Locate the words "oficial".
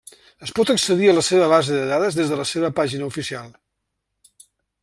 3.13-3.53